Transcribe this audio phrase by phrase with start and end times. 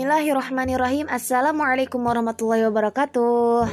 [0.00, 1.12] Bismillahirrahmanirrahim.
[1.12, 3.68] Assalamualaikum warahmatullahi wabarakatuh.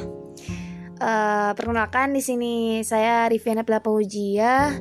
[0.99, 4.75] Uh, perkenalkan di sini saya Riviana Ujia.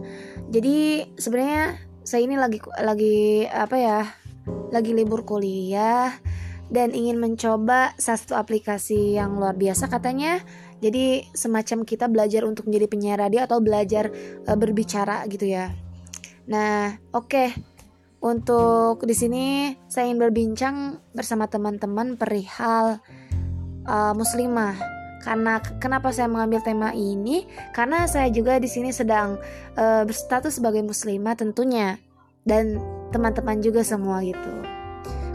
[0.51, 4.11] Jadi sebenarnya saya ini lagi lagi apa ya?
[4.75, 6.19] Lagi libur kuliah
[6.67, 10.43] dan ingin mencoba satu aplikasi yang luar biasa katanya.
[10.83, 14.11] Jadi semacam kita belajar untuk menjadi penyiar radio atau belajar
[14.51, 15.71] uh, berbicara gitu ya.
[16.51, 17.31] Nah, oke.
[17.31, 17.76] Okay
[18.21, 20.77] untuk di sini saya ingin berbincang
[21.13, 22.99] bersama teman-teman perihal
[23.87, 24.77] uh, muslimah.
[25.27, 27.51] Karena kenapa saya mengambil tema ini?
[27.75, 29.43] Karena saya juga di sini sedang
[29.75, 31.99] uh, berstatus sebagai muslimah tentunya
[32.47, 32.79] dan
[33.11, 34.55] teman-teman juga semua gitu.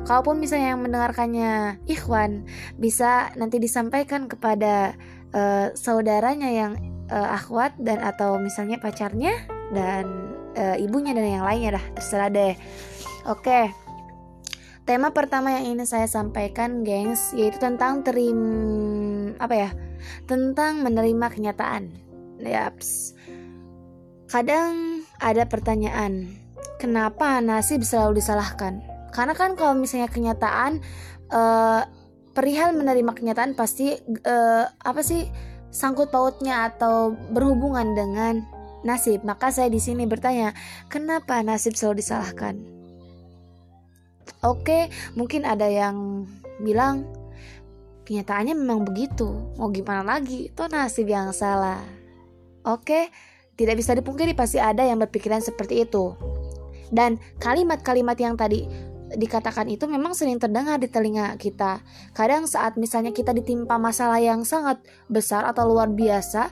[0.08, 1.52] Kalaupun misalnya yang mendengarkannya
[1.86, 2.48] ikhwan,
[2.80, 4.96] bisa nanti disampaikan kepada
[5.36, 6.72] uh, saudaranya yang
[7.12, 9.36] uh, akhwat dan atau misalnya pacarnya
[9.76, 12.54] dan uh, ibunya dan yang lainnya dah terserah deh.
[13.28, 13.72] Oke.
[14.82, 18.40] Tema pertama yang ingin saya sampaikan gengs yaitu tentang terim
[19.38, 19.70] apa ya
[20.26, 21.94] tentang menerima kenyataan.
[22.42, 23.14] Yaps.
[24.26, 26.34] Kadang ada pertanyaan
[26.82, 28.82] kenapa nasib selalu disalahkan?
[29.14, 30.82] Karena kan kalau misalnya kenyataan
[31.30, 31.86] uh,
[32.34, 33.94] perihal menerima kenyataan pasti
[34.26, 35.28] uh, apa sih
[35.70, 38.44] sangkut pautnya atau berhubungan dengan
[38.82, 39.26] nasib.
[39.26, 40.54] Maka saya di sini bertanya,
[40.90, 42.56] kenapa nasib selalu disalahkan?
[44.42, 46.26] Oke, mungkin ada yang
[46.62, 47.06] bilang
[48.10, 49.30] kenyataannya memang begitu.
[49.58, 50.50] Mau gimana lagi?
[50.50, 51.82] Itu nasib yang salah.
[52.66, 53.10] Oke,
[53.58, 56.18] tidak bisa dipungkiri pasti ada yang berpikiran seperti itu.
[56.92, 58.66] Dan kalimat-kalimat yang tadi
[59.12, 61.84] dikatakan itu memang sering terdengar di telinga kita.
[62.16, 64.80] Kadang saat misalnya kita ditimpa masalah yang sangat
[65.12, 66.52] besar atau luar biasa,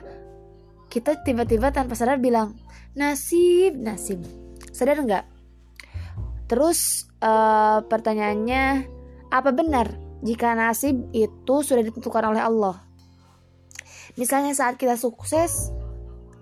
[0.90, 2.58] kita tiba-tiba tanpa sadar bilang
[2.98, 4.20] nasib nasib.
[4.74, 5.24] Sadar nggak?
[6.50, 8.90] Terus uh, pertanyaannya
[9.30, 9.94] apa benar
[10.26, 12.82] jika nasib itu sudah ditentukan oleh Allah?
[14.18, 15.70] Misalnya saat kita sukses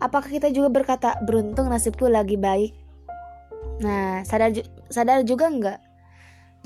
[0.00, 2.72] apakah kita juga berkata beruntung nasibku lagi baik?
[3.84, 4.56] Nah sadar
[4.88, 5.78] sadar juga nggak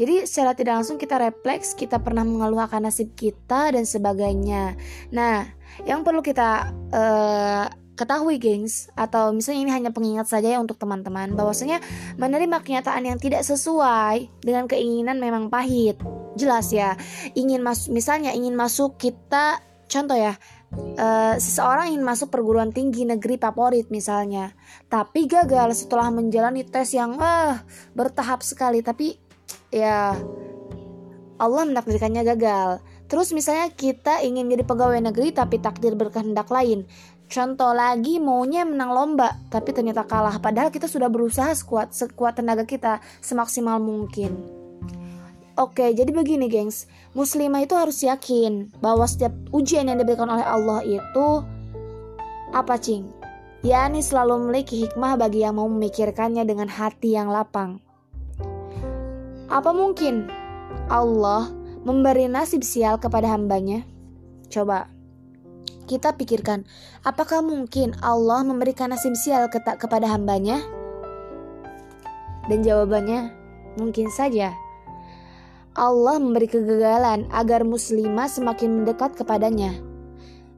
[0.00, 4.74] jadi secara tidak langsung kita refleks, kita pernah mengeluh akan nasib kita dan sebagainya.
[5.12, 5.44] Nah,
[5.84, 11.36] yang perlu kita uh, ketahui gengs atau misalnya ini hanya pengingat saja ya untuk teman-teman
[11.36, 11.84] bahwasanya
[12.16, 16.00] menerima kenyataan yang tidak sesuai dengan keinginan memang pahit.
[16.40, 16.96] Jelas ya.
[17.36, 19.60] Ingin masuk misalnya ingin masuk kita
[19.92, 20.40] contoh ya
[20.72, 24.56] Uh, seseorang ingin masuk perguruan tinggi negeri favorit misalnya,
[24.88, 27.60] tapi gagal setelah menjalani tes yang uh,
[27.92, 29.20] bertahap sekali, tapi
[29.72, 30.16] ya
[31.40, 32.78] Allah menakdirkannya gagal.
[33.10, 36.88] Terus misalnya kita ingin jadi pegawai negeri tapi takdir berkehendak lain.
[37.32, 42.68] Contoh lagi maunya menang lomba tapi ternyata kalah padahal kita sudah berusaha sekuat sekuat tenaga
[42.68, 44.36] kita semaksimal mungkin.
[45.52, 50.80] Oke, jadi begini gengs, muslimah itu harus yakin bahwa setiap ujian yang diberikan oleh Allah
[50.80, 51.44] itu
[52.56, 53.22] apa cing?
[53.62, 57.78] yakni selalu memiliki hikmah bagi yang mau memikirkannya dengan hati yang lapang.
[59.52, 60.32] Apa mungkin
[60.88, 61.52] Allah
[61.84, 63.84] memberi nasib sial kepada hambanya?
[64.48, 64.88] Coba
[65.84, 66.64] kita pikirkan,
[67.04, 70.56] apakah mungkin Allah memberikan nasib sial kepada hambanya?
[72.48, 73.28] Dan jawabannya,
[73.76, 74.56] mungkin saja.
[75.76, 79.76] Allah memberi kegagalan agar muslimah semakin mendekat kepadanya.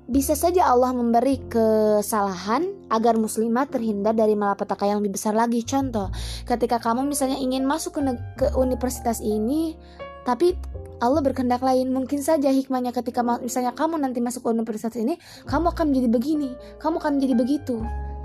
[0.04, 5.64] Bisa saja Allah memberi kesalahan agar muslimah terhindar dari malapetaka yang lebih besar lagi.
[5.64, 6.12] Contoh,
[6.44, 8.00] ketika kamu misalnya ingin masuk ke,
[8.36, 9.80] ke universitas ini,
[10.28, 10.60] tapi
[11.00, 11.88] Allah berkehendak lain.
[11.88, 15.16] Mungkin saja hikmahnya ketika misalnya kamu nanti masuk ke universitas ini
[15.48, 16.50] kamu akan menjadi begini
[16.80, 17.76] kamu akan menjadi begitu.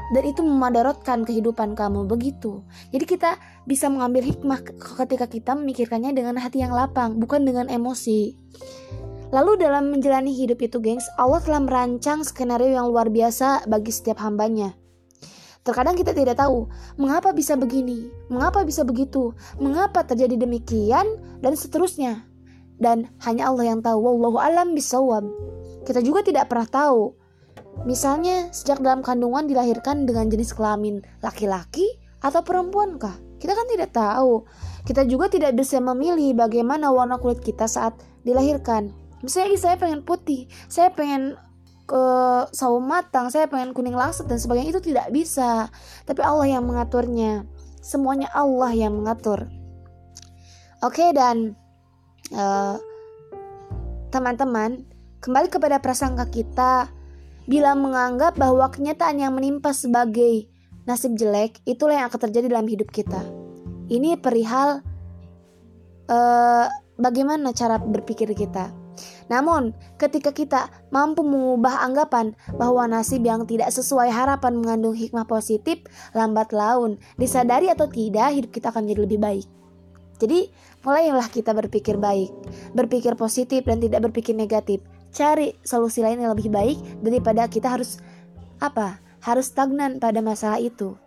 [0.09, 2.65] Dan itu memadarotkan kehidupan kamu begitu.
[2.89, 3.37] Jadi kita
[3.69, 4.65] bisa mengambil hikmah
[5.05, 8.33] ketika kita memikirkannya dengan hati yang lapang bukan dengan emosi
[9.29, 14.21] Lalu dalam menjalani hidup itu gengs, Allah telah merancang skenario yang luar biasa bagi setiap
[14.25, 14.73] hambanya.
[15.61, 16.65] Terkadang kita tidak tahu
[16.97, 21.05] mengapa bisa begini, mengapa bisa begitu, mengapa terjadi demikian,
[21.45, 22.25] dan seterusnya.
[22.79, 24.01] Dan hanya Allah yang tahu.
[24.01, 25.27] Wallahu alam bisawab
[25.89, 27.17] kita juga tidak pernah tahu.
[27.87, 31.87] Misalnya sejak dalam kandungan dilahirkan dengan jenis kelamin laki-laki
[32.19, 34.43] atau perempuan kah kita kan tidak tahu.
[34.83, 40.47] Kita juga tidak bisa memilih bagaimana warna kulit kita saat dilahirkan misalnya saya pengen putih
[40.67, 41.35] saya pengen
[41.89, 42.03] ke
[42.53, 45.73] sawo matang saya pengen kuning langsat dan sebagainya itu tidak bisa
[46.05, 47.49] tapi Allah yang mengaturnya
[47.81, 49.49] semuanya Allah yang mengatur
[50.85, 51.57] oke dan
[52.29, 52.77] teman eh,
[54.09, 54.89] teman-teman,
[55.21, 56.89] kembali kepada prasangka kita,
[57.49, 60.49] bila menganggap bahwa kenyataan yang menimpa sebagai
[60.85, 63.21] nasib jelek, itulah yang akan terjadi dalam hidup kita.
[63.89, 64.85] Ini perihal
[66.09, 66.65] uh,
[66.97, 68.69] bagaimana cara berpikir kita.
[69.29, 75.85] Namun, ketika kita mampu mengubah anggapan bahwa nasib yang tidak sesuai harapan mengandung hikmah positif,
[76.17, 79.47] lambat laun, disadari atau tidak, hidup kita akan menjadi lebih baik.
[80.19, 80.51] Jadi,
[80.83, 82.29] mulailah kita berpikir baik,
[82.75, 84.83] berpikir positif dan tidak berpikir negatif.
[85.15, 88.03] Cari solusi lain yang lebih baik daripada kita harus
[88.59, 88.99] apa?
[89.23, 90.99] Harus stagnan pada masalah itu.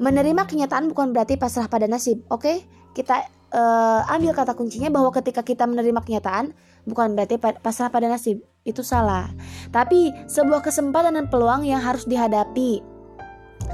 [0.00, 2.24] Menerima kenyataan bukan berarti pasrah pada nasib.
[2.32, 2.56] Oke, okay?
[2.96, 6.54] kita uh, ambil kata kuncinya bahwa ketika kita menerima kenyataan
[6.88, 8.42] bukan berarti pasrah pada nasib.
[8.64, 9.32] Itu salah.
[9.72, 12.84] Tapi sebuah kesempatan dan peluang yang harus dihadapi.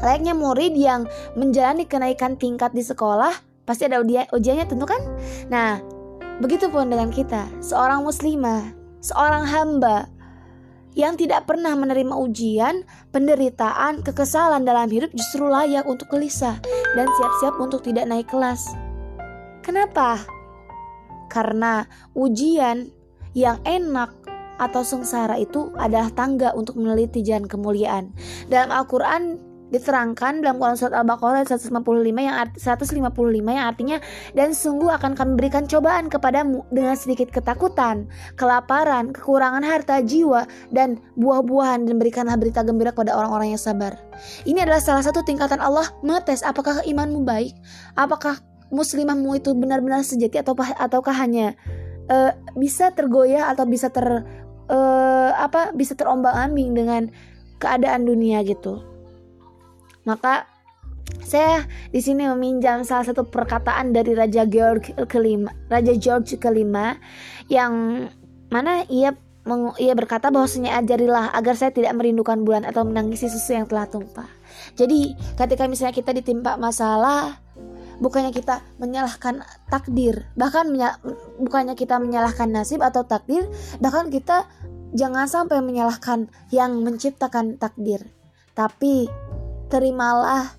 [0.02, 1.08] Layaknya murid yang
[1.38, 3.32] menjalani kenaikan tingkat di sekolah,
[3.64, 5.00] pasti ada ujiannya tentu kan?
[5.48, 5.80] Nah,
[6.42, 10.10] begitu pun dengan kita, seorang muslimah, seorang hamba
[10.96, 16.56] yang tidak pernah menerima ujian, penderitaan, kekesalan dalam hidup justru layak untuk gelisah
[16.96, 18.85] dan siap-siap untuk tidak naik kelas.
[19.66, 20.22] Kenapa?
[21.26, 21.82] Karena
[22.14, 22.86] ujian
[23.34, 24.14] yang enak
[24.62, 28.14] atau sengsara itu adalah tangga untuk meneliti jalan kemuliaan.
[28.46, 31.74] Dalam Al-Quran diterangkan dalam Quran surat Al-Baqarah 155
[32.14, 33.02] yang arti, 155
[33.42, 33.98] yang artinya
[34.38, 38.06] dan sungguh akan kami berikan cobaan kepadamu dengan sedikit ketakutan,
[38.38, 43.98] kelaparan, kekurangan harta jiwa dan buah-buahan dan berikanlah berita gembira kepada orang-orang yang sabar.
[44.46, 47.52] Ini adalah salah satu tingkatan Allah mengetes apakah imanmu baik,
[47.98, 48.38] apakah
[48.70, 51.54] muslimahmu itu benar-benar sejati atau ataukah hanya
[52.10, 54.04] uh, bisa tergoyah atau bisa ter
[54.70, 57.02] uh, apa bisa terombang-ambing dengan
[57.62, 58.82] keadaan dunia gitu.
[60.06, 60.46] Maka
[61.22, 66.98] saya di sini meminjam salah satu perkataan dari Raja George kelima, Raja George kelima
[67.50, 68.06] yang
[68.50, 69.14] mana ia
[69.78, 74.26] ia berkata bahwasanya ajarilah agar saya tidak merindukan bulan atau menangisi susu yang telah tumpah.
[74.74, 77.38] Jadi, ketika misalnya kita ditimpa masalah,
[77.98, 81.00] bukannya kita menyalahkan takdir, bahkan menya,
[81.40, 83.48] bukannya kita menyalahkan nasib atau takdir,
[83.80, 84.48] bahkan kita
[84.92, 88.04] jangan sampai menyalahkan yang menciptakan takdir.
[88.56, 89.08] Tapi
[89.68, 90.56] terimalah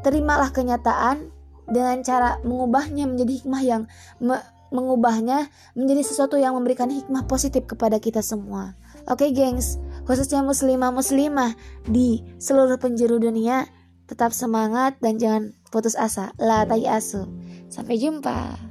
[0.00, 1.28] terimalah kenyataan
[1.70, 3.82] dengan cara mengubahnya menjadi hikmah yang
[4.18, 4.36] me,
[4.70, 8.78] mengubahnya menjadi sesuatu yang memberikan hikmah positif kepada kita semua.
[9.10, 11.58] Oke, okay, gengs, khususnya muslimah-muslimah
[11.90, 13.66] di seluruh penjuru dunia,
[14.06, 16.34] tetap semangat dan jangan putus asa.
[16.36, 17.26] La asu.
[17.70, 18.69] Sampai jumpa.